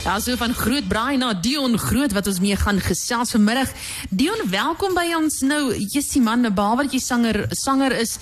Ja, 0.00 0.14
so 0.20 0.32
van 0.36 0.54
Groot 0.56 0.86
Braai 0.88 1.18
na 1.20 1.34
Dion 1.36 1.78
Groot 1.78 2.12
wat 2.16 2.26
ons 2.26 2.38
mee 2.40 2.56
gaan 2.56 2.78
gesels 2.80 3.34
vanmiddag. 3.34 3.68
Dion, 4.08 4.38
welkom 4.48 4.94
by 4.96 5.10
ons 5.12 5.42
nou. 5.44 5.74
Jessie 5.76 6.22
man, 6.24 6.46
behalwe 6.56 6.86
dat 6.86 6.94
jy 6.96 7.00
sanger 7.04 7.42
sanger 7.52 7.92
is, 7.98 8.14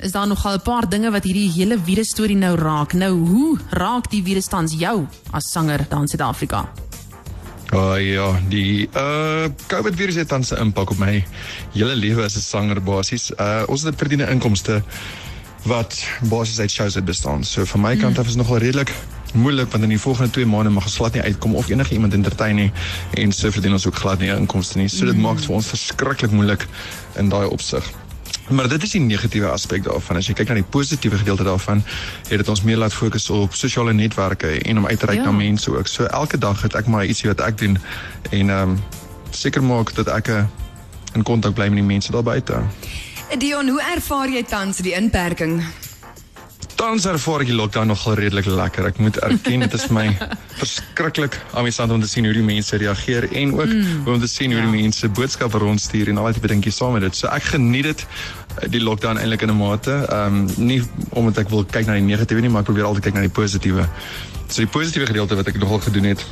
is 0.00 0.14
daar 0.14 0.26
nogal 0.26 0.56
'n 0.56 0.62
paar 0.64 0.88
dinge 0.88 1.10
wat 1.10 1.24
hierdie 1.28 1.50
hele 1.52 1.76
virus 1.78 2.08
storie 2.08 2.36
nou 2.36 2.54
raak. 2.56 2.92
Nou, 2.92 3.12
hoe 3.12 3.58
raak 3.70 4.10
die 4.10 4.22
virus 4.22 4.48
tans 4.48 4.72
jou 4.72 5.06
as 5.30 5.50
sanger 5.52 5.84
daar 5.88 6.00
in 6.00 6.08
Suid-Afrika? 6.08 6.72
Oh 7.72 8.00
ja, 8.00 8.40
die 8.48 8.88
uh 8.96 9.44
COVID 9.66 9.94
virus 9.94 10.14
het 10.14 10.28
tans 10.28 10.52
'n 10.52 10.56
impak 10.56 10.90
op 10.90 10.98
my 10.98 11.24
hele 11.72 11.94
lewe 11.94 12.24
as 12.24 12.36
'n 12.36 12.40
sanger 12.40 12.82
basies. 12.82 13.30
Uh 13.30 13.62
ons 13.68 13.82
het 13.82 13.94
verdiende 13.96 14.30
inkomste 14.30 14.82
wat 15.64 16.04
basies 16.22 16.58
uit 16.58 16.70
shows 16.70 16.96
uit 16.96 17.04
bestaan. 17.04 17.44
So 17.44 17.64
van 17.64 17.80
my 17.80 17.96
kant 17.96 18.18
af 18.18 18.26
is 18.26 18.36
nogal 18.36 18.56
redelik 18.56 18.92
moeilik 19.34 19.70
want 19.70 19.82
in 19.84 19.88
die 19.90 20.00
volgende 20.00 20.30
2 20.30 20.46
maande 20.46 20.70
mag 20.70 20.84
ons 20.84 20.96
glad 20.96 21.12
nie 21.12 21.22
uitkom 21.22 21.54
of 21.54 21.68
enige 21.68 21.94
iemand 21.94 22.14
entertain 22.14 22.56
nie 22.56 22.72
en 23.14 23.32
so 23.32 23.50
verdien 23.50 23.72
ons 23.72 23.86
ook 23.86 23.94
glad 23.96 24.18
nie 24.18 24.30
inkomste 24.32 24.78
nie. 24.78 24.88
So 24.88 25.04
dit 25.06 25.16
maak 25.16 25.36
dit 25.36 25.46
vir 25.46 25.54
ons 25.54 25.66
verskriklik 25.66 26.30
moeilik 26.30 26.66
in 27.16 27.28
daai 27.28 27.46
opsig. 27.46 27.84
Maar 28.48 28.68
dit 28.68 28.82
is 28.82 28.90
die 28.94 29.00
negatiewe 29.00 29.48
aspek 29.50 29.82
daarvan. 29.84 30.16
As 30.16 30.26
jy 30.28 30.34
kyk 30.38 30.48
na 30.48 30.54
die 30.60 30.68
positiewe 30.70 31.18
gedeelte 31.18 31.42
daarvan, 31.44 31.82
het 32.28 32.38
dit 32.38 32.48
ons 32.48 32.62
meer 32.62 32.76
laat 32.78 32.94
fokus 32.94 33.26
op 33.30 33.54
sosiale 33.58 33.92
netwerke 33.92 34.52
en 34.62 34.78
om 34.78 34.86
uit 34.86 34.98
te 34.98 35.06
reik 35.06 35.18
Ja. 35.18 35.24
na 35.24 35.30
mense 35.32 35.70
ook. 35.70 35.86
So 35.86 36.04
elke 36.04 36.38
dag 36.38 36.62
het 36.62 36.74
ek 36.74 36.86
maar 36.86 37.04
ietsie 37.04 37.28
wat 37.28 37.40
ek 37.40 37.58
doen 37.58 37.78
en 38.30 38.50
ehm 38.50 38.70
um, 38.70 38.78
seker 39.30 39.62
maak 39.62 39.94
dat 39.94 40.08
ek 40.08 40.28
eh, 40.28 40.44
in 41.14 41.22
kontak 41.22 41.54
bly 41.54 41.66
met 41.68 41.76
die 41.76 41.82
mense 41.82 42.12
daar 42.12 42.22
buite. 42.22 42.62
Dion, 43.38 43.68
hoe 43.68 43.82
ervaar 43.82 44.28
jy 44.30 44.42
tans 44.42 44.76
die 44.78 44.94
inperking? 44.94 45.62
Tans 46.76 47.06
ervaar 47.08 47.40
ek 47.40 47.48
die 47.48 47.56
lockdown 47.56 47.88
nogal 47.88 48.18
redelik 48.18 48.48
lekker. 48.52 48.84
Ek 48.90 48.98
moet 49.00 49.16
erken 49.24 49.62
dit 49.64 49.74
is 49.78 49.84
vir 49.88 49.94
my 49.96 50.04
verskriklik 50.60 51.38
amusant 51.56 51.92
om 51.94 52.02
te 52.02 52.08
sien 52.10 52.26
hoe 52.28 52.34
die 52.36 52.44
mense 52.44 52.76
reageer 52.76 53.24
en 53.30 53.54
ook 53.56 53.70
mm, 53.72 54.02
om 54.12 54.18
te 54.20 54.28
sien 54.28 54.52
hoe 54.52 54.60
die 54.60 54.82
mense 54.82 55.08
boodskappe 55.16 55.62
rondstuur 55.62 56.10
en 56.12 56.20
al 56.20 56.28
die 56.36 56.42
dingetjies 56.44 56.76
saam 56.82 56.92
met 56.98 57.06
dit. 57.06 57.16
So 57.16 57.30
ek 57.32 57.48
geniet 57.54 57.88
dit 57.88 58.04
eh, 58.04 58.68
die 58.74 58.82
lockdown 58.84 59.16
eintlik 59.22 59.46
in 59.46 59.54
'n 59.54 59.56
mate. 59.56 59.94
Ehm 60.04 60.42
um, 60.42 60.66
nie 60.68 60.82
omdat 61.16 61.46
ek 61.46 61.54
wil 61.54 61.64
kyk 61.64 61.88
na 61.88 61.96
die 61.96 62.04
negatiewe 62.04 62.44
nie, 62.44 62.52
maar 62.52 62.66
ek 62.66 62.68
probeer 62.68 62.90
altyd 62.90 63.08
kyk 63.08 63.16
na 63.16 63.24
die 63.24 63.32
positiewe. 63.40 63.88
So 64.48 64.60
die 64.60 64.72
positiewe 64.76 65.08
gedeelte 65.08 65.40
wat 65.40 65.48
ek 65.48 65.56
nogal 65.62 65.80
gedoen 65.80 66.12
het 66.12 66.26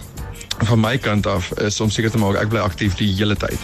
van 0.69 0.81
my 0.81 0.99
kant 0.99 1.27
af 1.27 1.51
is 1.65 1.81
om 1.81 1.91
seker 1.91 2.13
te 2.13 2.21
maak 2.21 2.37
ek 2.37 2.53
bly 2.53 2.61
aktief 2.61 3.01
die 3.01 3.09
hele 3.17 3.37
tyd. 3.37 3.59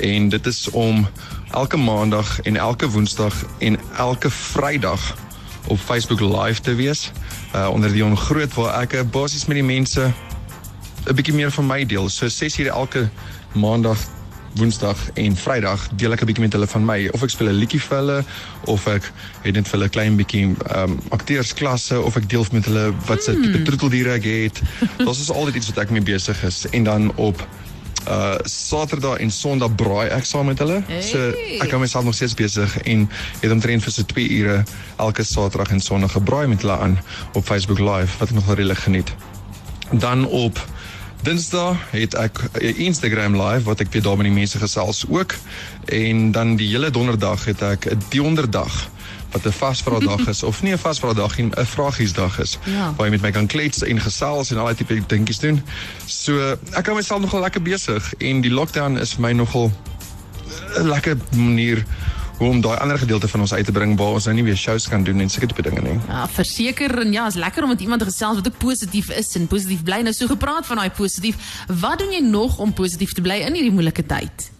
En 0.00 0.32
dit 0.32 0.46
is 0.46 0.70
om 0.72 1.04
elke 1.52 1.76
maandag 1.76 2.40
en 2.48 2.56
elke 2.56 2.88
woensdag 2.88 3.44
en 3.60 3.78
elke 3.98 4.30
Vrydag 4.30 5.12
op 5.66 5.78
Facebook 5.78 6.20
live 6.20 6.60
te 6.60 6.74
wees 6.74 7.10
uh 7.54 7.68
onder 7.72 7.92
die 7.92 8.04
ongroot 8.04 8.54
waar 8.54 8.82
ek 8.82 9.10
basies 9.10 9.46
met 9.46 9.56
die 9.56 9.66
mense 9.66 10.12
'n 11.06 11.14
bietjie 11.14 11.34
meer 11.34 11.50
van 11.50 11.66
my 11.66 11.84
deel. 11.86 12.08
So 12.08 12.28
6 12.28 12.58
ure 12.58 12.70
elke 12.70 13.08
maandag 13.52 13.98
Woensdag 14.54 14.98
en 15.14 15.36
Vrydag 15.36 15.88
deel 15.98 16.12
ek 16.12 16.22
'n 16.22 16.26
bietjie 16.26 16.44
met 16.44 16.52
hulle 16.52 16.66
van 16.66 16.84
my 16.84 17.08
of 17.12 17.22
ek 17.22 17.30
speel 17.30 17.48
'n 17.48 17.58
liedjie 17.58 17.80
vir 17.80 17.96
hulle 17.96 18.24
of 18.64 18.86
ek 18.86 19.12
het 19.42 19.54
net 19.54 19.68
vir 19.68 19.78
hulle 19.78 19.88
klein 19.88 20.16
bietjie 20.16 20.44
ehm 20.44 20.90
um, 20.90 21.00
akteursklasse 21.10 22.00
of 22.00 22.16
ek 22.16 22.28
deel 22.28 22.46
met 22.52 22.64
hulle 22.64 22.94
wat 23.06 23.22
se 23.22 23.34
tipe 23.34 23.62
troeteldiere 23.62 24.12
ek 24.14 24.24
het. 24.24 24.62
Dit 24.98 25.08
is 25.08 25.30
altyd 25.30 25.54
iets 25.54 25.66
wat 25.66 25.78
ek 25.84 25.90
mee 25.90 26.02
besig 26.02 26.42
is 26.44 26.66
en 26.70 26.84
dan 26.84 27.10
op 27.16 27.48
uh 28.08 28.34
Saterdag 28.44 29.18
en 29.18 29.30
Sondag 29.30 29.74
braai 29.74 30.08
ek 30.08 30.24
saam 30.24 30.46
met 30.46 30.58
hulle. 30.58 30.82
So 31.00 31.18
Hey. 31.18 31.58
ek 31.60 31.70
hou 31.70 31.80
myself 31.80 32.04
nog 32.04 32.14
steeds 32.14 32.34
besig 32.34 32.78
en 32.82 33.10
het 33.40 33.50
omtrent 33.50 33.82
vir 33.82 33.92
so 33.92 34.02
2 34.02 34.28
ure 34.28 34.64
elke 34.96 35.24
Saterdag 35.24 35.70
en 35.70 35.80
Sondag 35.80 36.12
gebraai 36.12 36.46
met 36.46 36.60
hulle 36.60 36.78
aan 36.78 36.98
op 37.32 37.44
Facebook 37.44 37.78
Live 37.78 38.18
wat 38.18 38.28
ek 38.28 38.34
nog 38.34 38.54
regtig 38.54 38.82
geniet. 38.82 39.14
Dan 39.90 40.26
op 40.26 40.60
Dinsdag 41.24 41.76
het 41.90 42.14
ek 42.14 42.38
'n 42.60 42.76
Instagram 42.84 43.40
live 43.40 43.64
wat 43.64 43.80
ek 43.80 43.92
weer 43.92 44.02
daar 44.02 44.16
met 44.16 44.26
die 44.26 44.34
mense 44.34 44.58
gesels 44.58 45.04
ook 45.08 45.34
en 45.84 46.32
dan 46.32 46.56
die 46.56 46.68
hele 46.68 46.90
donderdag 46.90 47.44
het 47.44 47.62
ek 47.62 47.86
'n 47.86 48.02
donderdag 48.08 48.90
wat 49.34 49.44
'n 49.46 49.52
vasvraagdag 49.52 50.28
is 50.28 50.42
of 50.42 50.62
nie 50.62 50.72
'n 50.72 50.78
vasvraagdag 50.78 51.36
nie, 51.36 51.50
'n 51.50 51.66
vragiesdag 51.66 52.38
is 52.40 52.58
Ja. 52.64 52.94
waar 52.96 53.06
jy 53.06 53.10
met 53.12 53.22
my 53.22 53.30
kan 53.30 53.46
klets 53.46 53.82
en 53.82 54.00
gesels 54.00 54.50
en 54.50 54.58
al 54.58 54.66
die 54.66 54.74
tipe 54.74 55.06
dingetjies 55.06 55.38
doen. 55.38 55.62
So 56.06 56.56
ek 56.72 56.86
hou 56.86 56.94
myself 56.96 57.20
nogal 57.20 57.40
lekker 57.40 57.62
besig 57.62 58.14
en 58.18 58.40
die 58.40 58.50
lockdown 58.50 58.96
is 58.98 59.12
vir 59.12 59.20
my 59.20 59.32
nogal 59.32 59.72
'n 60.78 60.88
lekker 60.88 61.16
manier 61.36 61.84
hoe 62.38 62.48
om 62.48 62.60
daai 62.60 62.78
ander 62.78 62.98
gedeelte 62.98 63.28
van 63.28 63.40
ons 63.40 63.52
uit 63.52 63.64
te 63.64 63.72
bring 63.72 63.96
waar 63.98 64.12
ons 64.12 64.24
nou 64.24 64.34
nie 64.34 64.44
weer 64.44 64.56
shows 64.56 64.88
kan 64.88 65.04
doen 65.04 65.20
en 65.20 65.30
sulke 65.30 65.46
tipe 65.46 65.62
dinge 65.62 65.80
nie. 65.80 65.98
Ja, 66.08 66.28
verseker 66.28 66.98
en 67.00 67.12
ja, 67.12 67.26
is 67.26 67.34
lekker 67.34 67.62
om 67.62 67.68
met 67.68 67.80
iemand 67.80 68.00
te 68.00 68.06
gesels 68.06 68.34
wat 68.34 68.46
ook 68.46 68.58
positief 68.58 69.10
is 69.10 69.34
en 69.36 69.46
positief 69.46 69.82
bly. 69.82 70.00
Nou 70.02 70.12
so 70.12 70.26
gepraat 70.26 70.66
van 70.66 70.76
daai 70.76 70.90
positief. 70.90 71.36
Wat 71.80 71.98
doen 71.98 72.10
jy 72.10 72.20
nog 72.20 72.58
om 72.58 72.72
positief 72.72 73.12
te 73.12 73.20
bly 73.20 73.34
in 73.46 73.54
hierdie 73.54 73.72
moeilike 73.72 74.06
tyd? 74.06 74.50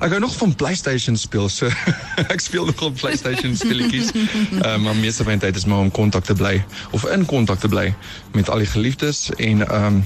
Ek 0.00 0.08
hou 0.08 0.20
nog 0.20 0.36
van 0.36 0.54
PlayStation 0.54 1.16
speel, 1.16 1.48
so 1.48 1.68
ek 2.34 2.40
speel 2.40 2.64
nog 2.64 2.80
op 2.82 2.94
PlayStation 2.96 3.56
speletjies. 3.56 4.08
Ehm 4.64 4.80
maar 4.80 4.96
meeste 4.96 5.22
van 5.22 5.32
my 5.32 5.38
tyd 5.38 5.56
is 5.56 5.64
maar 5.68 5.78
om 5.78 5.90
kontak 5.90 6.24
te 6.24 6.34
bly 6.34 6.64
of 6.90 7.04
in 7.04 7.26
kontak 7.28 7.60
te 7.60 7.68
bly 7.68 7.94
met 8.32 8.48
al 8.48 8.64
die 8.64 8.70
geliefdes 8.70 9.28
en 9.36 9.66
ehm 9.68 9.84
um, 9.84 10.04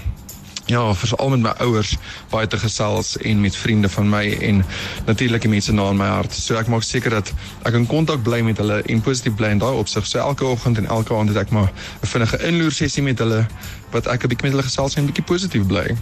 ja, 0.66 0.94
veral 0.94 1.28
met 1.28 1.40
my 1.40 1.52
ouers 1.66 1.96
baie 2.30 2.46
te 2.46 2.58
gesels 2.58 3.16
en 3.16 3.40
met 3.40 3.56
vriende 3.56 3.88
van 3.88 4.08
my 4.08 4.24
en 4.40 4.64
natuurlik 5.06 5.44
die 5.44 5.50
mense 5.50 5.72
na 5.72 5.88
in 5.90 5.96
my 5.96 6.08
hart. 6.08 6.32
So 6.32 6.56
ek 6.56 6.70
maak 6.72 6.82
seker 6.86 7.10
dat 7.10 7.32
ek 7.68 7.76
in 7.76 7.86
kontak 7.86 8.22
bly 8.24 8.40
met 8.46 8.60
hulle 8.62 8.80
en 8.82 9.02
positief 9.04 9.36
bly 9.36 9.52
in 9.54 9.62
daai 9.62 9.74
opsig. 9.76 10.06
So 10.06 10.18
elke 10.18 10.44
oggend 10.48 10.80
en 10.80 10.86
elke 10.86 11.14
aand 11.14 11.34
het 11.34 11.42
ek 11.44 11.50
maar 11.50 11.72
'n 12.02 12.06
vinnige 12.06 12.38
inloer 12.46 12.72
sessie 12.72 13.02
met 13.02 13.18
hulle 13.18 13.46
wat 13.92 14.06
ek 14.06 14.24
'n 14.24 14.28
bietjie 14.28 14.48
met 14.48 14.52
hulle 14.56 14.68
gesels 14.70 14.96
en 14.96 15.02
'n 15.02 15.06
bietjie 15.06 15.24
positief 15.24 15.66
bly. 15.66 15.96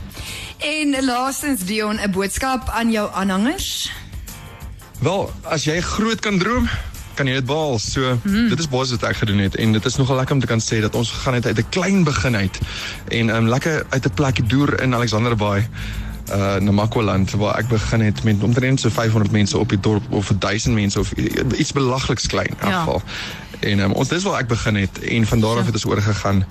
En 0.58 1.04
laastens 1.04 1.64
Dion, 1.64 1.98
'n 2.00 2.10
boodskap 2.10 2.68
aan 2.68 2.90
jou 2.90 3.10
aanhangers? 3.12 3.90
Wel, 5.00 5.32
as 5.42 5.64
jy 5.64 5.80
groot 5.80 6.20
kan 6.20 6.38
droom, 6.38 6.68
kan 7.22 7.30
jy 7.30 7.38
dit 7.38 7.46
behaal. 7.46 7.78
So, 7.78 8.18
mm. 8.22 8.48
dit 8.50 8.58
is 8.58 8.68
basies 8.68 8.98
wat 8.98 9.10
ek 9.12 9.22
gedoen 9.22 9.42
het 9.46 9.56
en 9.62 9.74
dit 9.76 9.84
is 9.90 9.98
nogal 10.00 10.18
lekker 10.18 10.34
om 10.34 10.42
te 10.42 10.50
kan 10.50 10.62
sê 10.62 10.80
dat 10.82 10.96
ons 10.98 11.10
gegaan 11.14 11.38
het 11.38 11.46
uit 11.46 11.58
'n 11.58 11.68
klein 11.70 12.04
begin 12.04 12.36
uit 12.36 12.58
en 13.08 13.34
um, 13.36 13.48
lekker 13.48 13.86
uit 13.88 14.06
'n 14.06 14.14
plekkie 14.14 14.46
deur 14.46 14.80
in 14.82 14.94
Alexanderbaai 14.94 15.68
uh 16.32 16.56
Namakwaland 16.56 17.30
waar 17.30 17.58
ek 17.58 17.68
begin 17.68 18.00
het 18.00 18.22
met 18.22 18.42
omtrent 18.42 18.80
so 18.80 18.88
500 18.88 19.32
mense 19.32 19.58
op 19.58 19.68
die 19.68 19.80
dorp 19.80 20.02
of 20.10 20.32
1000 20.38 20.74
mense 20.74 20.98
of 20.98 21.12
iets 21.56 21.72
belagliks 21.72 22.26
klein 22.26 22.54
in 22.60 22.68
Ja. 22.68 22.78
geval. 22.78 23.02
En 23.60 23.78
um, 23.78 23.92
ons 23.92 24.08
dis 24.08 24.22
waar 24.22 24.40
ek 24.40 24.48
begin 24.48 24.74
het 24.74 24.98
en 24.98 25.26
van 25.26 25.40
daar 25.40 25.58
af 25.58 25.66
het 25.66 25.74
ons 25.74 25.86
oorgegaan 25.86 26.44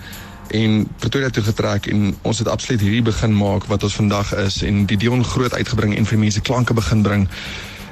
en 0.48 0.88
Pretoria 1.00 1.30
toe 1.30 1.44
getrek 1.44 1.86
en 1.88 2.16
ons 2.22 2.38
het 2.38 2.48
absoluut 2.48 2.82
hierdie 2.82 3.02
begin 3.02 3.38
maak 3.38 3.66
wat 3.66 3.84
ons 3.84 3.96
vandag 3.96 4.36
is 4.36 4.62
en 4.64 4.86
die 4.86 4.98
Dion 4.98 5.24
groot 5.24 5.54
uitgebring 5.54 5.96
en 5.98 6.06
vir 6.06 6.20
mense 6.20 6.42
klanke 6.42 6.74
begin 6.74 7.02
bring. 7.02 7.28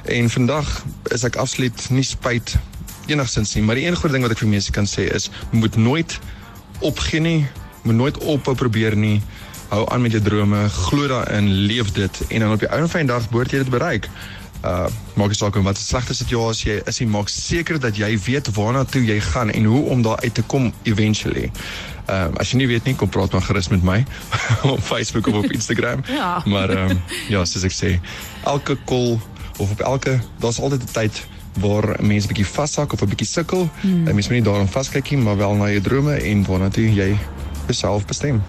En 0.04 0.30
vandag 0.30 0.84
is 1.12 1.24
ek 1.24 1.36
absoluut 1.36 1.90
nie 1.90 2.04
spyt 2.06 2.56
enigsins 3.10 3.54
nie, 3.54 3.62
maar 3.62 3.78
die 3.78 3.86
een 3.86 3.96
groot 3.96 4.12
ding 4.14 4.24
wat 4.24 4.34
ek 4.34 4.42
vir 4.42 4.52
mense 4.52 4.72
kan 4.72 4.86
sê 4.88 5.08
is 5.14 5.30
moet 5.50 5.76
nooit 5.76 6.18
opgee 6.86 7.20
nie, 7.20 7.46
moet 7.82 7.98
nooit 7.98 8.18
ophou 8.18 8.54
probeer 8.54 8.96
nie. 8.96 9.20
Hou 9.70 9.84
aan 9.92 10.02
met 10.02 10.14
jou 10.16 10.22
drome, 10.22 10.68
glo 10.68 11.06
daarin, 11.10 11.48
leef 11.70 11.92
dit 11.94 12.22
en 12.28 12.46
dan 12.46 12.52
op 12.56 12.62
die 12.62 12.70
ou 12.70 12.80
en 12.82 12.90
fyn 12.90 13.10
dag 13.10 13.28
behoort 13.30 13.52
jy 13.54 13.64
dit 13.64 13.72
bereik. 13.72 14.08
Uh 14.60 14.88
maak 15.16 15.32
nie 15.32 15.36
saak 15.36 15.56
in 15.56 15.64
wat 15.64 15.76
'n 15.76 15.84
slegte 15.84 16.14
situasie 16.14 16.72
jy 16.72 16.80
is 16.86 16.98
nie, 17.00 17.08
maak 17.08 17.28
seker 17.28 17.78
dat 17.80 17.96
jy 17.96 18.18
weet 18.24 18.50
waarna 18.56 18.84
toe 18.84 19.04
jy 19.04 19.20
gaan 19.20 19.50
en 19.50 19.64
hoe 19.64 19.84
om 19.88 20.02
daar 20.02 20.20
uit 20.20 20.34
te 20.34 20.42
kom 20.42 20.72
eventually. 20.82 21.50
Ehm 22.06 22.26
um, 22.26 22.36
as 22.36 22.50
jy 22.50 22.56
nie 22.56 22.66
weet 22.66 22.84
nie, 22.84 22.94
kom 22.94 23.08
praat 23.08 23.32
maar 23.32 23.42
gerus 23.42 23.68
met 23.68 23.82
my 23.82 24.04
op 24.74 24.80
Facebook 24.80 25.26
of 25.26 25.34
op 25.34 25.52
Instagram. 25.52 26.02
Ja. 26.06 26.42
Maar 26.44 26.70
ehm 26.70 26.90
um, 26.90 27.02
ja, 27.28 27.44
soos 27.44 27.64
ek 27.64 27.72
sê, 27.72 28.00
elke 28.44 28.76
kol 28.84 29.20
of 29.58 29.70
op 29.70 29.80
elke 29.80 30.18
daar's 30.38 30.60
altyd 30.60 30.82
'n 30.82 30.92
tyd 30.92 31.26
waar 31.60 32.00
'n 32.00 32.06
mens 32.06 32.26
bietjie 32.26 32.46
vashak 32.46 32.92
of 32.92 33.02
'n 33.02 33.08
bietjie 33.08 33.26
sukkel. 33.26 33.68
Hmm. 33.80 34.08
'n 34.08 34.14
Mens 34.14 34.28
moet 34.28 34.36
nie 34.36 34.42
daaraan 34.42 34.68
vaskyk 34.68 35.10
nie, 35.10 35.18
maar 35.18 35.36
wel 35.36 35.54
na 35.54 35.68
jou 35.68 35.80
drome 35.80 36.14
en 36.14 36.44
waarna 36.44 36.68
toe 36.68 36.94
jy 36.94 37.18
jouself 37.66 38.06
bestem. 38.06 38.42